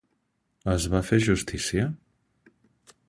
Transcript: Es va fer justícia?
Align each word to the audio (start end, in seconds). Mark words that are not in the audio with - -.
Es 0.75 0.87
va 0.93 1.01
fer 1.09 1.19
justícia? 1.27 1.87